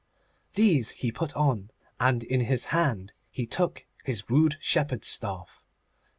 [0.53, 1.69] These he put on,
[1.99, 5.63] and in his hand he took his rude shepherd's staff.